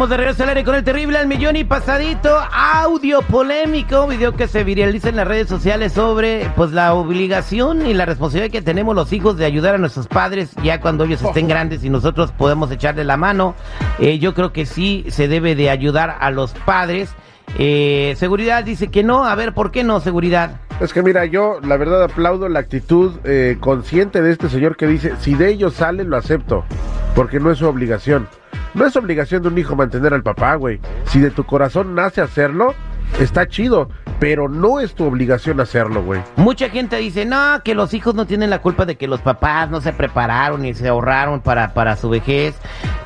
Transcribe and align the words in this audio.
Estamos 0.00 0.16
de 0.16 0.16
regreso 0.16 0.42
al 0.44 0.48
aire 0.48 0.64
con 0.64 0.74
el 0.76 0.82
terrible 0.82 1.18
al 1.18 1.26
millón 1.26 1.56
y 1.56 1.64
pasadito. 1.64 2.34
Audio 2.52 3.20
polémico, 3.20 4.06
video 4.06 4.34
que 4.34 4.48
se 4.48 4.64
viraliza 4.64 5.10
en 5.10 5.16
las 5.16 5.28
redes 5.28 5.46
sociales 5.46 5.92
sobre 5.92 6.50
pues 6.56 6.70
la 6.72 6.94
obligación 6.94 7.86
y 7.86 7.92
la 7.92 8.06
responsabilidad 8.06 8.50
que 8.50 8.62
tenemos 8.62 8.94
los 8.94 9.12
hijos 9.12 9.36
de 9.36 9.44
ayudar 9.44 9.74
a 9.74 9.78
nuestros 9.78 10.06
padres 10.06 10.52
ya 10.62 10.80
cuando 10.80 11.04
ellos 11.04 11.20
estén 11.20 11.48
grandes 11.48 11.84
y 11.84 11.90
nosotros 11.90 12.32
podemos 12.32 12.70
echarle 12.70 13.04
la 13.04 13.18
mano. 13.18 13.54
Eh, 13.98 14.18
yo 14.18 14.32
creo 14.32 14.54
que 14.54 14.64
sí 14.64 15.04
se 15.10 15.28
debe 15.28 15.54
de 15.54 15.68
ayudar 15.68 16.16
a 16.18 16.30
los 16.30 16.52
padres. 16.52 17.10
Eh, 17.58 18.14
seguridad 18.16 18.64
dice 18.64 18.88
que 18.88 19.02
no. 19.02 19.26
A 19.26 19.34
ver, 19.34 19.52
¿por 19.52 19.70
qué 19.70 19.84
no, 19.84 20.00
seguridad? 20.00 20.62
Es 20.80 20.94
que 20.94 21.02
mira, 21.02 21.26
yo 21.26 21.60
la 21.60 21.76
verdad 21.76 22.02
aplaudo 22.04 22.48
la 22.48 22.60
actitud 22.60 23.18
eh, 23.24 23.58
consciente 23.60 24.22
de 24.22 24.32
este 24.32 24.48
señor 24.48 24.78
que 24.78 24.86
dice, 24.86 25.12
si 25.20 25.34
de 25.34 25.50
ellos 25.50 25.74
sale, 25.74 26.04
lo 26.04 26.16
acepto, 26.16 26.64
porque 27.14 27.38
no 27.38 27.50
es 27.50 27.58
su 27.58 27.66
obligación. 27.66 28.28
No 28.74 28.86
es 28.86 28.96
obligación 28.96 29.42
de 29.42 29.48
un 29.48 29.58
hijo 29.58 29.74
mantener 29.74 30.14
al 30.14 30.22
papá, 30.22 30.54
güey. 30.54 30.80
Si 31.06 31.20
de 31.20 31.30
tu 31.30 31.44
corazón 31.44 31.94
nace 31.94 32.20
hacerlo, 32.20 32.74
está 33.18 33.48
chido, 33.48 33.88
pero 34.20 34.48
no 34.48 34.80
es 34.80 34.94
tu 34.94 35.04
obligación 35.04 35.60
hacerlo, 35.60 36.04
güey. 36.04 36.22
Mucha 36.36 36.68
gente 36.68 36.96
dice, 36.96 37.24
no, 37.24 37.62
que 37.64 37.74
los 37.74 37.94
hijos 37.94 38.14
no 38.14 38.26
tienen 38.26 38.50
la 38.50 38.60
culpa 38.60 38.86
de 38.86 38.96
que 38.96 39.08
los 39.08 39.20
papás 39.20 39.70
no 39.70 39.80
se 39.80 39.92
prepararon 39.92 40.64
y 40.64 40.74
se 40.74 40.88
ahorraron 40.88 41.40
para, 41.40 41.74
para 41.74 41.96
su 41.96 42.10
vejez. 42.10 42.54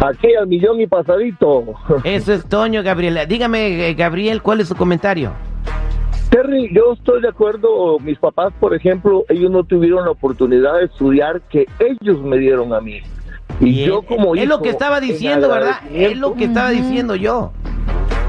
Aquí 0.01 0.33
al 0.35 0.47
millón 0.47 0.81
y 0.81 0.87
pasadito. 0.87 1.63
Eso 2.03 2.33
es 2.33 2.45
Toño, 2.47 2.83
Gabriel. 2.83 3.19
Dígame, 3.27 3.89
eh, 3.89 3.93
Gabriel, 3.93 4.41
¿cuál 4.41 4.61
es 4.61 4.67
su 4.67 4.75
comentario? 4.75 5.31
Terry, 6.29 6.69
yo 6.73 6.93
estoy 6.93 7.21
de 7.21 7.29
acuerdo. 7.29 7.97
Mis 7.99 8.19
papás, 8.19 8.53
por 8.59 8.75
ejemplo, 8.75 9.23
ellos 9.29 9.51
no 9.51 9.63
tuvieron 9.63 10.03
la 10.03 10.11
oportunidad 10.11 10.79
de 10.79 10.85
estudiar 10.85 11.41
que 11.49 11.65
ellos 11.79 12.21
me 12.21 12.37
dieron 12.37 12.73
a 12.73 12.81
mí. 12.81 13.01
Y 13.59 13.85
yo 13.85 14.01
como 14.03 14.35
Es 14.35 14.47
lo 14.47 14.61
que 14.61 14.69
estaba 14.69 14.99
diciendo, 14.99 15.49
¿verdad? 15.49 15.81
Es 15.91 16.17
lo 16.17 16.35
que 16.35 16.45
estaba 16.45 16.69
diciendo 16.69 17.15
yo. 17.15 17.51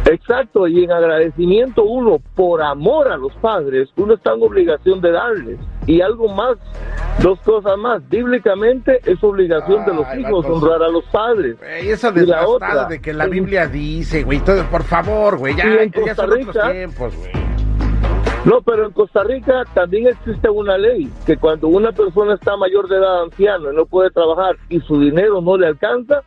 Exacto, 0.07 0.69
y 0.69 0.85
en 0.85 0.93
agradecimiento 0.93 1.83
uno, 1.83 2.21
por 2.37 2.63
amor 2.63 3.09
a 3.09 3.17
los 3.17 3.33
padres, 3.35 3.89
uno 3.97 4.15
está 4.15 4.35
en 4.35 4.43
obligación 4.43 5.01
de 5.01 5.11
darles. 5.11 5.59
Y 5.87 6.01
algo 6.01 6.29
más, 6.29 6.57
dos 7.21 7.41
cosas 7.41 7.77
más. 7.77 8.09
Bíblicamente 8.09 9.01
es 9.05 9.23
obligación 9.25 9.85
de 9.85 9.95
los 9.95 10.07
hijos 10.17 10.47
honrar 10.47 10.83
a 10.85 10.89
los 10.89 11.05
padres. 11.07 11.57
Y 11.83 11.89
esa 11.89 12.13
desgastada 12.13 12.87
de 12.87 13.01
que 13.01 13.13
la 13.13 13.27
Biblia 13.27 13.67
dice, 13.67 14.23
güey, 14.23 14.39
todo, 14.41 14.63
por 14.71 14.85
favor, 14.85 15.39
güey, 15.39 15.57
ya, 15.57 15.65
ya 15.65 16.15
son 16.15 16.33
otros 16.33 16.73
tiempos, 16.73 17.17
güey. 17.17 17.46
No, 18.47 18.63
pero 18.63 18.87
en 18.87 18.93
Costa 18.93 19.25
Rica 19.25 19.65
también 19.75 20.07
existe 20.07 20.49
una 20.49 20.79
ley 20.79 21.11
que 21.27 21.37
cuando 21.37 21.67
una 21.67 21.91
persona 21.91 22.35
está 22.35 22.57
mayor 22.57 22.89
de 22.89 22.99
edad, 22.99 23.25
anciano, 23.25 23.73
y 23.73 23.75
no 23.75 23.87
puede 23.87 24.11
trabajar 24.11 24.55
y 24.69 24.79
su 24.83 25.01
dinero 25.01 25.41
no 25.41 25.57
le 25.57 25.67
alcanza, 25.67 26.23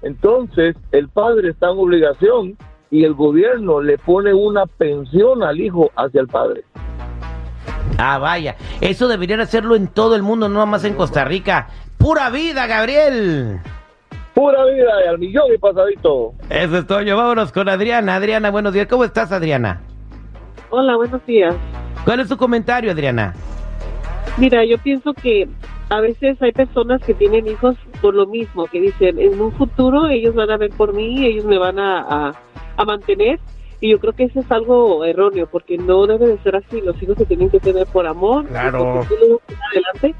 entonces 0.00 0.76
el 0.92 1.08
padre 1.08 1.50
está 1.50 1.72
en 1.72 1.78
obligación 1.78 2.56
y 2.92 3.02
el 3.02 3.14
gobierno 3.14 3.82
le 3.82 3.98
pone 3.98 4.32
una 4.32 4.66
pensión 4.66 5.42
al 5.42 5.58
hijo 5.60 5.90
hacia 5.96 6.20
el 6.20 6.28
padre. 6.28 6.62
Ah, 7.98 8.18
vaya, 8.18 8.54
eso 8.80 9.08
deberían 9.08 9.40
hacerlo 9.40 9.74
en 9.74 9.88
todo 9.88 10.14
el 10.14 10.22
mundo, 10.22 10.48
no 10.48 10.64
más 10.66 10.84
en 10.84 10.94
Costa 10.94 11.24
Rica. 11.24 11.66
¡Pura 11.98 12.30
vida, 12.30 12.68
Gabriel! 12.68 13.58
Pura 14.32 14.64
vida, 14.66 14.92
y 15.04 15.08
al 15.08 15.18
millón 15.18 15.52
y 15.52 15.58
pasadito. 15.58 16.34
Eso 16.48 16.78
es 16.78 16.86
todo, 16.86 17.04
vámonos 17.16 17.50
con 17.50 17.68
Adriana. 17.68 18.14
Adriana, 18.14 18.52
buenos 18.52 18.72
días, 18.72 18.86
¿cómo 18.86 19.02
estás, 19.02 19.32
Adriana? 19.32 19.80
Hola, 20.76 20.96
buenos 20.96 21.24
días. 21.24 21.54
¿Cuál 22.04 22.18
es 22.18 22.28
su 22.28 22.36
comentario, 22.36 22.90
Adriana? 22.90 23.32
Mira, 24.38 24.64
yo 24.64 24.76
pienso 24.78 25.14
que 25.14 25.48
a 25.88 26.00
veces 26.00 26.36
hay 26.42 26.50
personas 26.50 27.00
que 27.00 27.14
tienen 27.14 27.46
hijos 27.46 27.76
por 28.02 28.12
lo 28.12 28.26
mismo, 28.26 28.66
que 28.66 28.80
dicen, 28.80 29.20
en 29.20 29.40
un 29.40 29.52
futuro 29.52 30.08
ellos 30.08 30.34
van 30.34 30.50
a 30.50 30.56
ver 30.56 30.70
por 30.70 30.92
mí, 30.92 31.26
ellos 31.26 31.44
me 31.44 31.58
van 31.58 31.78
a, 31.78 32.34
a, 32.76 32.84
mantener. 32.84 33.38
Y 33.80 33.90
yo 33.90 34.00
creo 34.00 34.14
que 34.14 34.24
eso 34.24 34.40
es 34.40 34.50
algo 34.50 35.04
erróneo, 35.04 35.46
porque 35.46 35.78
no 35.78 36.08
debe 36.08 36.26
de 36.26 36.38
ser 36.38 36.56
así. 36.56 36.80
Los 36.80 37.00
hijos 37.00 37.18
se 37.18 37.26
tienen 37.26 37.50
que 37.50 37.60
tener 37.60 37.86
por 37.86 38.08
amor. 38.08 38.44
Claro. 38.48 39.06
Adelante. 39.70 40.16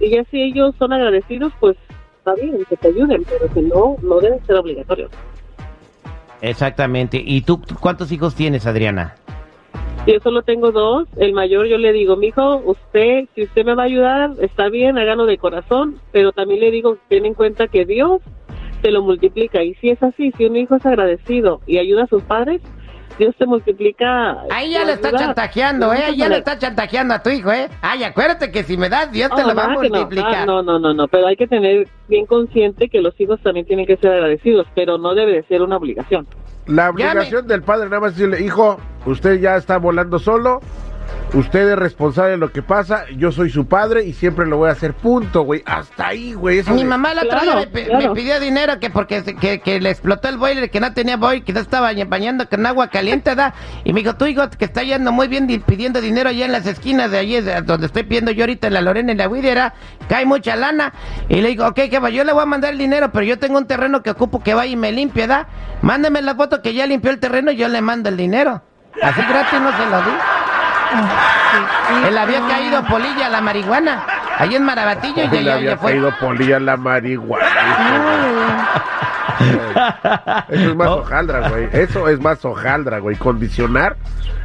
Y 0.00 0.08
ya 0.08 0.24
si 0.30 0.40
ellos 0.40 0.74
son 0.78 0.94
agradecidos, 0.94 1.52
pues 1.60 1.76
está 2.16 2.34
bien, 2.36 2.64
que 2.66 2.78
te 2.78 2.88
ayuden, 2.88 3.26
pero 3.28 3.52
que 3.52 3.60
no, 3.60 3.96
no 4.00 4.20
debe 4.20 4.40
ser 4.46 4.56
obligatorio. 4.56 5.10
Exactamente. 6.40 7.22
¿Y 7.22 7.42
tú 7.42 7.60
cuántos 7.78 8.10
hijos 8.10 8.34
tienes, 8.34 8.66
Adriana? 8.66 9.16
Yo 10.06 10.18
solo 10.20 10.42
tengo 10.42 10.72
dos. 10.72 11.06
El 11.16 11.32
mayor 11.32 11.66
yo 11.66 11.78
le 11.78 11.92
digo, 11.92 12.16
mijo, 12.16 12.56
usted, 12.64 13.28
si 13.34 13.44
usted 13.44 13.64
me 13.64 13.74
va 13.74 13.84
a 13.84 13.86
ayudar, 13.86 14.32
está 14.40 14.68
bien, 14.68 14.98
hágalo 14.98 15.26
de 15.26 15.38
corazón, 15.38 16.00
pero 16.10 16.32
también 16.32 16.60
le 16.60 16.70
digo, 16.72 16.98
ten 17.08 17.24
en 17.24 17.34
cuenta 17.34 17.68
que 17.68 17.84
Dios 17.84 18.20
te 18.82 18.90
lo 18.90 19.02
multiplica. 19.02 19.62
Y 19.62 19.74
si 19.74 19.90
es 19.90 20.02
así, 20.02 20.32
si 20.36 20.44
un 20.44 20.56
hijo 20.56 20.74
es 20.74 20.84
agradecido 20.84 21.60
y 21.66 21.78
ayuda 21.78 22.04
a 22.04 22.06
sus 22.08 22.22
padres, 22.24 22.60
Dios 23.16 23.34
te 23.36 23.46
multiplica. 23.46 24.42
Ahí 24.50 24.72
ya 24.72 24.84
le 24.84 24.94
está 24.94 25.12
chantajeando, 25.12 25.92
¿eh? 25.92 26.02
Ahí 26.06 26.16
ya 26.16 26.28
le 26.28 26.38
está 26.38 26.58
chantajeando 26.58 27.14
a 27.14 27.22
tu 27.22 27.30
hijo, 27.30 27.52
¿eh? 27.52 27.68
Ay, 27.80 28.02
acuérdate 28.02 28.50
que 28.50 28.64
si 28.64 28.76
me 28.76 28.88
das, 28.88 29.12
Dios 29.12 29.30
te 29.30 29.44
lo 29.44 29.54
va 29.54 29.66
a 29.66 29.68
multiplicar. 29.68 30.46
No. 30.46 30.62
no, 30.62 30.80
no, 30.80 30.92
no, 30.94 31.06
pero 31.06 31.28
hay 31.28 31.36
que 31.36 31.46
tener 31.46 31.86
bien 32.08 32.26
consciente 32.26 32.88
que 32.88 33.00
los 33.00 33.18
hijos 33.20 33.40
también 33.40 33.66
tienen 33.66 33.86
que 33.86 33.96
ser 33.98 34.12
agradecidos, 34.12 34.66
pero 34.74 34.98
no 34.98 35.14
debe 35.14 35.32
de 35.32 35.42
ser 35.44 35.62
una 35.62 35.76
obligación. 35.76 36.26
La 36.66 36.90
obligación 36.90 37.46
del 37.46 37.62
padre 37.62 37.88
nada 37.88 38.00
más 38.00 38.14
decirle, 38.14 38.40
hijo, 38.42 38.78
usted 39.06 39.40
ya 39.40 39.56
está 39.56 39.78
volando 39.78 40.18
solo, 40.18 40.60
usted 41.34 41.70
es 41.70 41.78
responsable 41.78 42.32
de 42.32 42.36
lo 42.36 42.52
que 42.52 42.62
pasa, 42.62 43.04
yo 43.16 43.32
soy 43.32 43.50
su 43.50 43.66
padre 43.66 44.04
y 44.04 44.12
siempre 44.12 44.46
lo 44.46 44.58
voy 44.58 44.68
a 44.68 44.72
hacer, 44.72 44.94
punto, 44.94 45.42
güey, 45.42 45.62
hasta 45.64 46.08
ahí, 46.08 46.34
güey. 46.34 46.62
Mi 46.64 46.84
mamá 46.84 47.14
la 47.14 47.22
otra 47.22 47.42
me, 47.56 48.10
pidió 48.14 48.38
dinero 48.40 48.78
que 48.78 48.90
porque 48.90 49.22
que, 49.22 49.80
le 49.80 49.90
explotó 49.90 50.28
el 50.28 50.36
boiler, 50.36 50.70
que 50.70 50.80
no 50.80 50.92
tenía 50.92 51.16
boiler, 51.16 51.44
que 51.44 51.52
no 51.52 51.60
estaba 51.60 51.92
bañando 52.08 52.48
con 52.48 52.66
agua 52.66 52.88
caliente, 52.88 53.34
¿da? 53.34 53.54
Y 53.84 53.92
me 53.92 54.00
dijo, 54.00 54.14
tú 54.16 54.26
hijo, 54.26 54.48
que 54.50 54.64
está 54.64 54.82
yendo 54.82 55.12
muy 55.12 55.28
bien 55.28 55.46
pidiendo 55.66 56.00
dinero 56.00 56.28
allá 56.28 56.44
en 56.44 56.52
las 56.52 56.66
esquinas 56.66 57.10
de 57.10 57.18
allí, 57.18 57.40
donde 57.40 57.86
estoy 57.86 58.02
pidiendo 58.02 58.30
yo 58.30 58.44
ahorita 58.44 58.66
en 58.66 58.74
la 58.74 58.80
Lorena, 58.80 59.12
en 59.12 59.18
la 59.18 59.28
Widera, 59.28 59.74
cae 60.08 60.26
mucha 60.26 60.56
lana. 60.56 60.92
Y 61.28 61.40
le 61.40 61.48
digo, 61.48 61.66
ok, 61.66 61.80
que 61.90 61.98
va, 61.98 62.10
yo 62.10 62.24
le 62.24 62.32
voy 62.32 62.42
a 62.42 62.46
mandar 62.46 62.72
el 62.72 62.78
dinero, 62.78 63.10
pero 63.12 63.24
yo 63.24 63.38
tengo 63.38 63.58
un 63.58 63.66
terreno 63.66 64.02
que 64.02 64.10
ocupo 64.10 64.42
que 64.42 64.54
vaya 64.54 64.72
y 64.72 64.76
me 64.76 64.92
limpie, 64.92 65.26
¿da? 65.26 65.48
Mándeme 65.80 66.20
la 66.22 66.34
foto 66.34 66.62
que 66.62 66.74
ya 66.74 66.86
limpió 66.86 67.10
el 67.10 67.18
terreno 67.18 67.50
y 67.50 67.56
yo 67.56 67.68
le 67.68 67.80
mando 67.80 68.08
el 68.08 68.16
dinero. 68.16 68.62
Así 69.00 69.22
gratis 69.22 69.60
no 69.60 69.72
se 69.76 69.86
lo 69.86 70.02
di. 70.02 70.31
Él 72.06 72.18
había 72.18 72.40
caído 72.46 72.84
polilla 72.84 73.26
a 73.26 73.30
la 73.30 73.40
marihuana. 73.40 74.04
Ahí 74.38 74.54
en 74.54 74.64
Marabatillo 74.64 75.24
y 75.24 75.44
ya, 75.44 75.54
había 75.54 75.76
caído 75.76 76.10
polilla 76.18 76.56
a 76.56 76.60
la 76.60 76.76
marihuana. 76.76 77.46
Eso 80.48 80.70
es 80.70 80.76
más 80.76 80.88
hojaldra, 80.88 81.48
güey. 81.48 81.68
Eso 81.72 82.08
es 82.08 82.20
más 82.20 82.44
hojaldra, 82.44 82.98
güey. 82.98 83.16
Condicionar, 83.16 83.96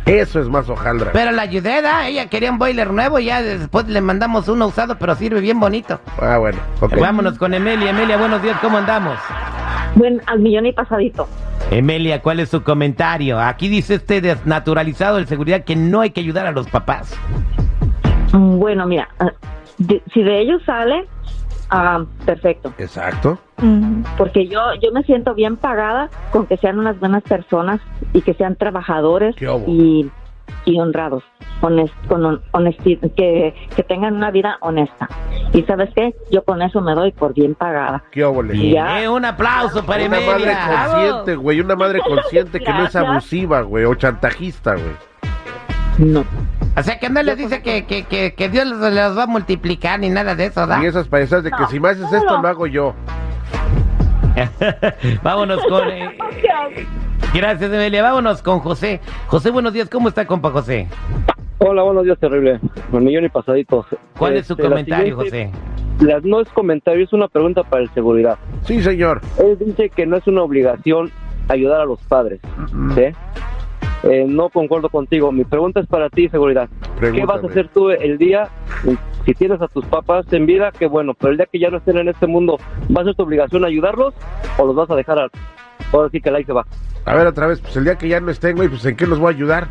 eso 0.05 0.39
es 0.39 0.47
más 0.47 0.69
hojaldra. 0.69 1.11
Pero 1.11 1.31
la 1.31 1.43
ayudé, 1.43 1.81
Ella 2.05 2.27
quería 2.27 2.51
un 2.51 2.57
boiler 2.57 2.91
nuevo 2.91 3.19
y 3.19 3.25
ya 3.25 3.41
después 3.41 3.87
le 3.87 4.01
mandamos 4.01 4.47
uno 4.47 4.67
usado, 4.67 4.97
pero 4.97 5.15
sirve 5.15 5.41
bien 5.41 5.59
bonito. 5.59 5.99
Ah, 6.21 6.37
bueno. 6.37 6.59
Vámonos 6.99 7.37
con 7.37 7.53
Emilia. 7.53 7.91
Emilia, 7.91 8.17
buenos 8.17 8.41
días, 8.41 8.57
¿cómo 8.61 8.77
andamos? 8.77 9.17
Bueno, 9.95 10.21
al 10.27 10.39
millón 10.39 10.65
y 10.65 10.73
pasadito. 10.73 11.27
Emilia, 11.69 12.21
¿cuál 12.21 12.39
es 12.39 12.49
su 12.49 12.63
comentario? 12.63 13.39
Aquí 13.39 13.67
dice 13.67 13.95
este 13.95 14.21
desnaturalizado 14.21 15.17
de 15.17 15.25
seguridad 15.25 15.65
que 15.65 15.75
no 15.75 15.99
hay 15.99 16.11
que 16.11 16.21
ayudar 16.21 16.45
a 16.45 16.51
los 16.51 16.67
papás. 16.67 17.13
Bueno, 18.31 18.85
mira, 18.87 19.09
si 20.13 20.23
de 20.23 20.39
ellos 20.39 20.61
sale, 20.65 21.05
ah, 21.69 22.05
perfecto. 22.25 22.73
Exacto. 22.77 23.37
Porque 24.17 24.47
yo 24.47 24.61
yo 24.81 24.91
me 24.93 25.03
siento 25.03 25.33
bien 25.33 25.57
pagada 25.57 26.09
con 26.31 26.45
que 26.45 26.55
sean 26.57 26.79
unas 26.79 26.99
buenas 26.99 27.23
personas 27.23 27.81
y 28.13 28.21
que 28.21 28.33
sean 28.33 28.55
trabajadores 28.55 29.35
y, 29.67 30.09
y 30.65 30.79
honrados, 30.79 31.23
honest, 31.61 31.93
con 32.07 32.41
honestidad, 32.51 33.11
que, 33.15 33.53
que 33.75 33.83
tengan 33.83 34.15
una 34.15 34.31
vida 34.31 34.57
honesta. 34.61 35.09
Y 35.57 35.63
sabes 35.63 35.89
qué, 35.95 36.13
yo 36.29 36.43
con 36.43 36.61
eso 36.61 36.81
me 36.81 36.93
doy 36.93 37.11
por 37.11 37.33
bien 37.33 37.55
pagada. 37.55 38.03
¿Qué 38.11 38.23
óvole? 38.23 38.53
Bien, 38.53 38.85
eh, 38.85 39.09
un 39.09 39.25
aplauso 39.25 39.83
para 39.83 40.05
Una 40.05 40.19
madre 40.19 40.55
consciente, 40.55 41.35
güey. 41.35 41.61
Una 41.61 41.75
madre 41.75 41.99
consciente 41.99 42.59
que 42.59 42.71
no 42.71 42.85
es 42.85 42.95
abusiva, 42.95 43.61
güey. 43.61 43.83
O 43.85 43.95
chantajista, 43.95 44.73
güey. 44.73 44.95
No. 45.97 46.23
O 46.77 46.83
sea, 46.83 46.99
que 46.99 47.09
no 47.09 47.23
le 47.23 47.35
dice 47.35 47.63
que, 47.63 47.87
que, 47.87 48.03
que, 48.03 48.35
que 48.35 48.49
Dios 48.49 48.67
los, 48.67 48.93
los 48.93 49.17
va 49.17 49.23
a 49.23 49.25
multiplicar 49.25 49.99
ni 49.99 50.09
nada 50.09 50.35
de 50.35 50.45
eso, 50.45 50.67
¿da? 50.67 50.79
Y 50.83 50.85
esas 50.85 51.07
payasadas 51.07 51.43
de 51.45 51.49
que 51.49 51.65
si 51.71 51.79
me 51.79 51.89
haces 51.89 52.13
esto, 52.13 52.39
lo 52.39 52.47
hago 52.47 52.67
yo. 52.67 52.93
Vámonos 55.23 55.59
con... 55.67 55.89
eh, 55.89 56.15
gracias, 57.33 57.71
Emelia. 57.71 58.03
Vámonos 58.03 58.43
con 58.43 58.59
José. 58.59 59.01
José, 59.25 59.49
buenos 59.49 59.73
días. 59.73 59.89
¿Cómo 59.89 60.09
está, 60.09 60.27
compa 60.27 60.51
José? 60.51 60.87
Hola, 61.59 61.81
buenos 61.83 62.03
días, 62.05 62.19
terrible. 62.19 62.59
Un 62.91 63.03
millón 63.03 63.25
y 63.25 63.29
pasaditos. 63.29 63.85
¿Cuál 64.17 64.37
es 64.37 64.45
su 64.47 64.53
Este, 64.53 64.63
comentario, 64.63 65.15
José? 65.15 65.51
la- 66.01 66.19
no 66.23 66.39
es 66.41 66.49
comentario, 66.49 67.03
es 67.03 67.13
una 67.13 67.27
pregunta 67.27 67.63
para 67.63 67.81
el 67.83 67.89
seguridad. 67.89 68.37
Sí, 68.63 68.81
señor. 68.81 69.21
Él 69.39 69.57
dice 69.59 69.89
que 69.89 70.05
no 70.05 70.17
es 70.17 70.27
una 70.27 70.43
obligación 70.43 71.09
ayudar 71.49 71.81
a 71.81 71.85
los 71.85 71.99
padres. 72.03 72.39
¿sí? 72.95 73.05
Eh, 74.03 74.25
no 74.27 74.49
concuerdo 74.49 74.89
contigo. 74.89 75.31
Mi 75.31 75.43
pregunta 75.43 75.79
es 75.79 75.87
para 75.87 76.09
ti, 76.09 76.29
seguridad. 76.29 76.69
¿Qué 76.69 76.85
vas 76.85 76.93
a 76.93 76.99
Pregúntame. 77.41 77.47
hacer 77.49 77.67
tú 77.69 77.89
el 77.89 78.17
día, 78.19 78.47
si 79.25 79.33
tienes 79.33 79.59
a 79.59 79.67
tus 79.67 79.85
papás 79.85 80.31
en 80.31 80.45
vida, 80.45 80.71
qué 80.77 80.85
bueno, 80.85 81.15
pero 81.15 81.31
el 81.31 81.37
día 81.37 81.47
que 81.51 81.59
ya 81.59 81.71
no 81.71 81.77
estén 81.77 81.97
en 81.97 82.07
este 82.09 82.27
mundo, 82.27 82.57
¿va 82.95 83.01
a 83.01 83.05
ser 83.05 83.15
tu 83.15 83.23
obligación 83.23 83.65
ayudarlos 83.65 84.13
o 84.59 84.65
los 84.67 84.75
vas 84.75 84.89
a 84.91 84.95
dejar 84.95 85.17
a... 85.19 85.27
Ahora 85.91 86.09
sí 86.11 86.21
que 86.21 86.29
la 86.29 86.37
ahí 86.37 86.43
se 86.43 86.53
va. 86.53 86.65
A 87.05 87.15
ver, 87.15 87.25
otra 87.25 87.47
vez, 87.47 87.59
pues 87.61 87.75
el 87.77 87.85
día 87.85 87.95
que 87.95 88.07
ya 88.09 88.19
no 88.19 88.29
estén, 88.29 88.55
güey, 88.55 88.67
pues 88.69 88.85
¿en 88.85 88.95
qué 88.95 89.07
los 89.07 89.17
voy 89.19 89.33
a 89.33 89.35
ayudar? 89.35 89.67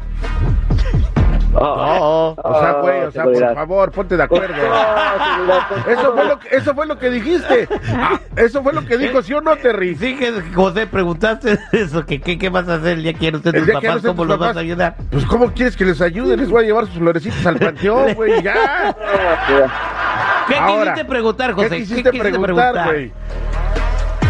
Ah, 1.58 2.35
O 2.37 2.61
sea, 2.61 2.73
güey, 2.82 3.03
o 3.03 3.11
sea, 3.11 3.25
por 3.25 3.55
favor, 3.55 3.91
ponte 3.93 4.17
de 4.17 4.23
acuerdo. 4.23 4.55
Ah, 4.70 5.69
Eso 5.88 6.12
fue 6.12 6.25
lo 6.26 6.38
que, 6.38 6.49
eso 6.56 6.75
fue 6.75 6.87
lo 6.87 6.99
que 6.99 7.11
dijiste. 7.11 7.69
Ah, 7.94 8.20
eso 8.37 8.62
fue 8.62 8.73
lo 8.73 8.85
que 8.85 8.99
dijo, 8.99 9.23
¿sí 9.23 9.32
o 9.32 9.41
no, 9.41 9.56
Terry? 9.56 9.94
Sí, 9.97 10.17
que 10.17 10.32
José, 10.55 10.87
preguntaste 10.87 11.58
eso, 11.73 12.05
que 12.05 12.20
qué, 12.20 12.38
qué 12.38 12.49
vas 12.50 12.69
a 12.69 12.75
hacer 12.75 12.99
el 12.99 13.03
día 13.03 13.14
que 13.14 13.32
no 13.32 13.38
estén 13.38 13.53
tus 13.55 13.67
no 13.67 13.73
papás, 13.75 14.03
¿cómo 14.05 14.25
los 14.25 14.38
vas 14.38 14.56
a 14.56 14.61
ayudar? 14.61 14.97
Pues, 15.11 15.25
¿cómo 15.25 15.53
quieres 15.53 15.76
que 15.76 15.85
les 15.85 16.00
ayude? 16.00 16.37
Les 16.37 16.50
voy 16.50 16.64
a 16.64 16.67
llevar 16.67 16.87
sus 16.87 16.97
florecitas 16.99 17.47
al 17.47 17.56
panteón, 17.58 18.14
güey, 18.14 18.43
ya. 18.43 18.55
Ah, 18.56 20.44
¿Qué 20.49 20.55
Ahora, 20.56 20.93
quisiste 20.93 21.05
preguntar, 21.06 21.53
José? 21.53 21.69
¿Qué 21.70 21.76
quisiste 21.79 22.12
preguntar, 22.12 22.85
güey? 22.87 23.12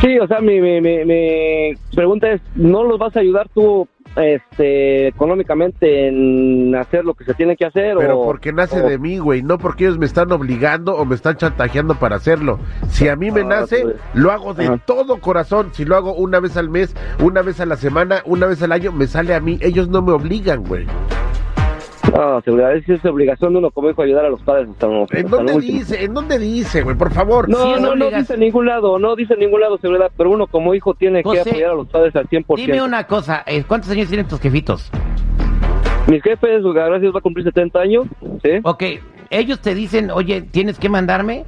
Sí, 0.00 0.18
o 0.18 0.26
sea, 0.26 0.40
mi, 0.40 0.60
mi, 0.60 0.80
mi, 0.80 1.04
mi 1.04 1.74
pregunta 1.94 2.30
es, 2.30 2.40
¿no 2.54 2.84
los 2.84 2.98
vas 2.98 3.16
a 3.16 3.20
ayudar 3.20 3.48
tú 3.54 3.88
este, 4.16 5.08
económicamente 5.08 6.08
en 6.08 6.74
hacer 6.74 7.04
lo 7.04 7.14
que 7.14 7.24
se 7.24 7.34
tiene 7.34 7.56
que 7.56 7.66
hacer? 7.66 7.96
Pero 7.98 8.20
o, 8.20 8.24
porque 8.24 8.52
nace 8.52 8.80
o- 8.82 8.88
de 8.88 8.98
mí, 8.98 9.18
güey, 9.18 9.42
no 9.42 9.58
porque 9.58 9.84
ellos 9.84 9.98
me 9.98 10.06
están 10.06 10.32
obligando 10.32 10.96
o 10.96 11.04
me 11.04 11.14
están 11.14 11.36
chantajeando 11.36 11.94
para 11.96 12.16
hacerlo. 12.16 12.58
Si 12.88 13.08
a 13.08 13.16
mí 13.16 13.30
me 13.30 13.42
Ah, 13.42 13.60
nace, 13.60 13.80
pues. 13.82 13.96
lo 14.14 14.32
hago 14.32 14.54
de 14.54 14.66
Ajá. 14.66 14.78
todo 14.84 15.18
corazón. 15.20 15.70
Si 15.72 15.84
lo 15.84 15.96
hago 15.96 16.14
una 16.14 16.40
vez 16.40 16.56
al 16.56 16.68
mes, 16.70 16.94
una 17.22 17.42
vez 17.42 17.60
a 17.60 17.66
la 17.66 17.76
semana, 17.76 18.22
una 18.24 18.46
vez 18.46 18.62
al 18.62 18.72
año, 18.72 18.92
me 18.92 19.06
sale 19.06 19.34
a 19.34 19.40
mí. 19.40 19.58
Ellos 19.60 19.88
no 19.88 20.02
me 20.02 20.12
obligan, 20.12 20.64
güey. 20.64 20.86
No, 22.16 22.40
seguridad, 22.40 22.74
es, 22.74 22.88
es 22.88 23.04
obligación 23.04 23.52
de 23.52 23.58
uno 23.58 23.70
como 23.70 23.90
hijo 23.90 24.02
ayudar 24.02 24.24
a 24.24 24.30
los 24.30 24.40
padres 24.42 24.68
hasta, 24.70 24.86
¿En 24.86 25.02
hasta 25.02 25.20
dónde 25.28 25.60
dice? 25.60 26.04
¿En 26.04 26.14
dónde 26.14 26.38
dice, 26.38 26.82
güey? 26.82 26.96
Por 26.96 27.12
favor. 27.12 27.48
No, 27.48 27.74
Sí, 27.74 27.82
no, 27.82 27.94
no 27.94 28.10
dice 28.10 28.34
en 28.34 28.40
ningún 28.40 28.66
lado, 28.66 28.98
no 28.98 29.14
dice 29.16 29.34
en 29.34 29.40
ningún 29.40 29.60
lado 29.60 29.76
seguridad, 29.78 30.10
pero 30.16 30.30
uno 30.30 30.46
como 30.46 30.74
hijo 30.74 30.94
tiene 30.94 31.22
José, 31.22 31.42
que 31.44 31.50
apoyar 31.50 31.70
a 31.70 31.74
los 31.74 31.88
padres 31.88 32.16
al 32.16 32.26
100%. 32.26 32.56
Dime 32.56 32.82
una 32.82 33.06
cosa, 33.06 33.42
eh, 33.46 33.64
¿cuántos 33.66 33.90
años 33.90 34.08
tienen 34.08 34.26
tus 34.26 34.40
jefitos? 34.40 34.90
Mis 36.06 36.22
jefes, 36.22 36.62
gracias, 36.62 37.14
va 37.14 37.18
a 37.18 37.22
cumplir 37.22 37.44
70 37.44 37.80
años, 37.80 38.06
¿sí? 38.42 38.50
Ok, 38.62 38.82
ellos 39.30 39.60
te 39.60 39.74
dicen, 39.74 40.10
oye, 40.10 40.42
¿tienes 40.42 40.78
que 40.78 40.88
mandarme? 40.88 41.44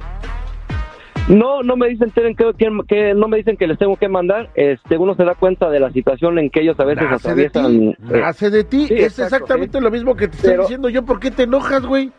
No, 1.29 1.61
no 1.63 1.77
me 1.77 1.87
dicen 1.87 2.09
tienen 2.11 2.35
que, 2.35 2.51
que- 2.57 2.71
que- 2.87 3.13
no 3.13 3.27
me 3.27 3.37
dicen 3.37 3.55
que 3.55 3.67
les 3.67 3.77
tengo 3.77 3.95
que 3.95 4.09
mandar. 4.09 4.49
Este, 4.55 4.97
uno 4.97 5.13
se 5.15 5.23
da 5.23 5.35
cuenta 5.35 5.69
de 5.69 5.79
la 5.79 5.91
situación 5.91 6.39
en 6.39 6.49
que 6.49 6.61
ellos 6.61 6.79
a 6.79 6.85
veces 6.85 7.03
Nace 7.09 7.35
de 7.35 7.49
ti, 7.49 7.59
atraviesan. 7.59 7.83
eh, 8.15 8.19
nace 8.21 8.49
de 8.49 8.63
ti. 8.63 8.87
sí, 8.87 8.93
es 8.95 9.03
exacto, 9.19 9.35
exactamente 9.35 9.77
sí. 9.77 9.83
lo 9.83 9.91
mismo 9.91 10.15
que 10.15 10.27
te 10.27 10.35
estoy 10.35 10.49
Pero- 10.51 10.63
diciendo 10.63 10.89
yo. 10.89 11.05
¿Por 11.05 11.19
qué 11.19 11.29
te 11.31 11.43
enojas, 11.43 11.85
güey? 11.85 12.11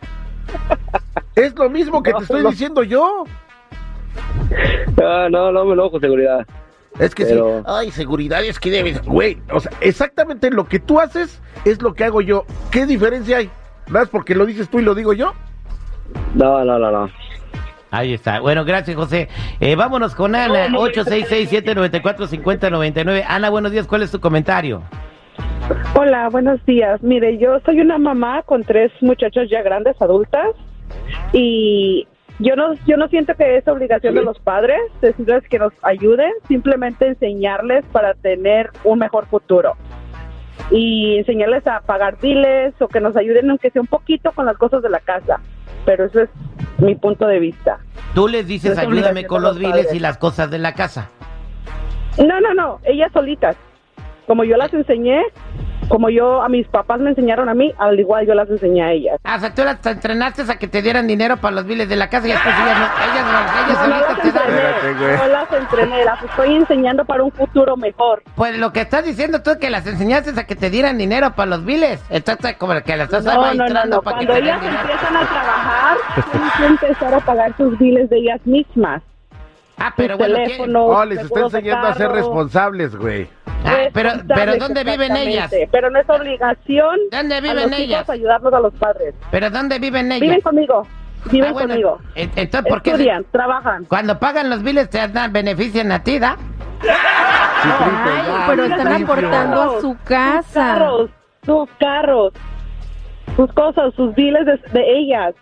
es 1.34 1.56
lo 1.58 1.68
mismo 1.70 2.02
que 2.02 2.10
No, 2.12 2.18
te 2.18 2.22
estoy 2.24 2.42
no. 2.44 2.50
diciendo 2.50 2.82
yo. 2.84 3.24
ah, 5.02 5.28
no, 5.30 5.52
no 5.52 5.64
me 5.64 5.72
enojo, 5.72 5.98
seguridad. 6.00 6.46
Es 6.98 7.14
que 7.14 7.24
Pero- 7.24 7.58
sí. 7.60 7.64
Ay, 7.66 7.90
seguridad 7.90 8.44
es 8.44 8.58
que 8.60 8.70
debes. 8.70 9.02
Güey, 9.04 9.38
o 9.52 9.60
sea, 9.60 9.72
exactamente 9.80 10.50
lo 10.50 10.66
que 10.66 10.78
tú 10.78 11.00
haces 11.00 11.40
es 11.64 11.82
lo 11.82 11.94
que 11.94 12.04
hago 12.04 12.20
yo. 12.20 12.44
¿Qué 12.70 12.86
diferencia 12.86 13.38
hay? 13.38 13.50
¿Más 13.88 14.08
porque 14.08 14.34
lo 14.34 14.46
dices 14.46 14.68
tú 14.68 14.78
y 14.78 14.82
lo 14.82 14.94
digo 14.94 15.12
yo? 15.14 15.32
No, 16.34 16.64
no, 16.64 16.78
no, 16.78 16.90
no. 16.90 17.10
Ahí 17.90 18.14
está. 18.14 18.40
Bueno, 18.40 18.64
gracias, 18.64 18.96
José. 18.96 19.28
Eh, 19.58 19.76
vámonos 19.76 20.14
con 20.14 20.34
Ana, 20.34 20.68
866-794-5099. 20.68 23.24
Ana, 23.26 23.50
buenos 23.50 23.72
días. 23.72 23.86
¿Cuál 23.86 24.02
es 24.02 24.10
tu 24.10 24.20
comentario? 24.20 24.82
Hola, 25.94 26.28
buenos 26.28 26.64
días. 26.66 27.02
Mire, 27.02 27.38
yo 27.38 27.60
soy 27.64 27.80
una 27.80 27.98
mamá 27.98 28.42
con 28.42 28.64
tres 28.64 28.92
muchachos 29.00 29.48
ya 29.50 29.62
grandes, 29.62 30.00
adultas, 30.00 30.54
y 31.32 32.06
yo 32.38 32.56
no, 32.56 32.74
yo 32.86 32.96
no 32.96 33.08
siento 33.08 33.34
que 33.34 33.56
es 33.56 33.68
obligación 33.68 34.14
de 34.14 34.22
los 34.22 34.38
padres 34.38 34.78
decirles 35.00 35.46
que 35.48 35.58
nos 35.58 35.72
ayuden, 35.82 36.32
simplemente 36.48 37.06
enseñarles 37.06 37.84
para 37.92 38.14
tener 38.14 38.70
un 38.84 38.98
mejor 38.98 39.26
futuro 39.26 39.74
y 40.70 41.18
enseñarles 41.18 41.66
a 41.66 41.80
pagar 41.80 42.18
biles 42.20 42.74
o 42.80 42.88
que 42.88 43.00
nos 43.00 43.16
ayuden 43.16 43.50
aunque 43.50 43.70
sea 43.70 43.82
un 43.82 43.88
poquito 43.88 44.32
con 44.32 44.46
las 44.46 44.56
cosas 44.56 44.82
de 44.82 44.90
la 44.90 45.00
casa. 45.00 45.40
Pero 45.84 46.04
eso 46.04 46.20
es 46.20 46.30
mi 46.80 46.94
punto 46.94 47.26
de 47.26 47.38
vista. 47.40 47.78
Tú 48.14 48.28
les 48.28 48.46
dices, 48.46 48.72
Es 48.72 48.78
ayúdame 48.78 49.26
con 49.26 49.42
los 49.42 49.56
biles 49.58 49.72
padres. 49.86 49.94
y 49.94 49.98
las 50.00 50.18
cosas 50.18 50.50
de 50.50 50.58
la 50.58 50.74
casa. 50.74 51.10
No, 52.18 52.40
no, 52.40 52.54
no, 52.54 52.80
ellas 52.84 53.10
solitas. 53.12 53.56
Como 54.26 54.44
yo 54.44 54.56
las 54.56 54.72
enseñé, 54.74 55.22
como 55.90 56.08
yo 56.08 56.40
a 56.40 56.48
mis 56.48 56.66
papás 56.68 57.00
me 57.00 57.10
enseñaron 57.10 57.48
a 57.48 57.54
mí, 57.54 57.74
al 57.78 57.98
igual 58.00 58.26
yo 58.26 58.32
las 58.34 58.48
enseñé 58.48 58.82
a 58.82 58.92
ellas. 58.92 59.18
Ah, 59.24 59.34
o 59.36 59.40
sea, 59.40 59.54
tú 59.54 59.62
las 59.64 59.84
entrenaste 59.84 60.42
a 60.50 60.56
que 60.56 60.68
te 60.68 60.80
dieran 60.80 61.06
dinero 61.06 61.36
para 61.38 61.56
los 61.56 61.66
biles 61.66 61.88
de 61.88 61.96
la 61.96 62.08
casa 62.08 62.28
y 62.28 62.30
después 62.30 62.54
ellas, 62.54 62.78
no- 62.78 62.86
ellas, 63.12 63.26
ellas 63.66 63.78
No, 63.80 63.88
no 63.88 64.06
solitas 64.06 64.08
las 64.08 64.22
te 64.22 64.32
dan. 64.32 65.18
No 65.18 65.26
las 65.28 65.52
entrené, 65.52 66.04
las 66.04 66.22
estoy 66.22 66.54
enseñando 66.54 67.04
para 67.04 67.22
un 67.24 67.32
futuro 67.32 67.76
mejor. 67.76 68.22
Pues 68.36 68.56
lo 68.56 68.72
que 68.72 68.80
estás 68.82 69.04
diciendo 69.04 69.42
tú 69.42 69.50
es 69.50 69.56
que 69.58 69.68
las 69.68 69.86
enseñaste 69.86 70.38
a 70.40 70.44
que 70.44 70.56
te 70.56 70.70
dieran 70.70 70.96
dinero 70.96 71.32
para 71.34 71.50
los 71.50 71.64
biles. 71.64 72.00
Entonces, 72.08 72.56
como 72.56 72.72
que 72.82 72.96
las 72.96 73.12
estás 73.12 73.24
No, 73.24 73.32
no, 73.34 73.40
no, 73.40 73.54
maestrando 73.56 73.96
no. 73.96 74.02
para 74.02 74.18
que 74.20 74.26
Cuando 74.26 74.34
den 74.34 74.44
ellas 74.44 74.80
empiezan 74.80 75.16
a 75.16 75.26
trabajar, 75.26 75.96
tienen 76.30 76.50
que 76.78 76.86
empezar 76.86 77.14
a 77.14 77.20
pagar 77.20 77.56
sus 77.56 77.76
biles 77.78 78.08
de 78.08 78.16
ellas 78.18 78.40
mismas. 78.46 79.02
Ah, 79.82 79.94
pero 79.96 80.18
bueno, 80.18 80.36
¿qué? 80.36 80.42
teléfonos, 80.44 80.82
Oh, 80.94 81.04
les 81.06 81.20
está 81.20 81.40
enseñando 81.40 81.86
a 81.88 81.94
ser 81.94 82.10
responsables, 82.10 82.94
güey. 82.96 83.26
Ah, 83.64 83.76
pero, 83.92 84.10
pero 84.12 84.52
Responsables, 84.52 84.58
¿dónde 84.58 84.84
viven 84.84 85.16
ellas? 85.16 85.50
Pero 85.70 85.90
no 85.90 85.98
es 86.00 86.08
obligación 86.08 86.98
¿Dónde 87.10 87.34
a 87.36 87.40
viven 87.40 87.70
los 87.70 87.78
ellas? 87.78 88.00
hijos 88.02 88.10
ayudarlos 88.10 88.52
a 88.54 88.60
los 88.60 88.74
padres. 88.74 89.14
¿Pero 89.30 89.50
dónde 89.50 89.78
viven 89.78 90.06
ellas? 90.12 90.20
Viven 90.20 90.40
conmigo, 90.40 90.86
viven 91.30 91.50
Ah, 91.50 91.52
bueno, 91.52 91.68
conmigo. 91.68 91.98
en- 92.14 92.30
Entonces, 92.36 92.70
¿por 92.72 92.82
qué? 92.82 92.90
Estudian, 92.92 93.24
trabajan. 93.30 93.84
Cuando 93.84 94.18
pagan 94.18 94.48
los 94.50 94.62
biles 94.62 94.88
te 94.88 95.06
dan, 95.08 95.32
benefician 95.32 95.92
a 95.92 96.02
ti, 96.02 96.18
¿da? 96.18 96.36
Ay, 97.62 98.44
pero 98.48 98.64
están 98.64 99.02
aportando 99.02 99.62
a 99.62 99.68
su 99.74 99.80
Sus 99.80 99.96
casa. 100.04 100.52
carros, 100.54 101.10
sus 101.44 101.68
carros, 101.78 102.32
sus 103.36 103.52
cosas, 103.52 103.92
sus 103.94 104.14
biles 104.14 104.46
de, 104.46 104.56
de 104.72 104.98
ellas, 104.98 105.34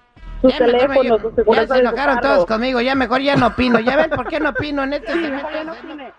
sus 0.42 0.52
Ya 0.52 0.58
teléfonos, 0.58 1.20
sus 1.20 1.54
ya 1.54 1.66
se 1.66 1.78
enojaron 1.78 2.20
todos 2.20 2.46
conmigo, 2.46 2.80
ya 2.80 2.94
mejor 2.94 3.20
ya 3.20 3.36
no 3.36 3.48
opino. 3.48 3.78
Ya 3.80 3.96
ven 3.96 4.10
por 4.10 4.26
qué 4.26 4.40
no 4.40 4.50
opino 4.50 4.82
en 4.84 4.94
este 4.94 5.12
Sí, 5.12 5.20
segmento? 5.20 5.36
mejor 5.48 5.52
ya 5.54 5.64
no 5.64 5.72
opine. 5.72 6.12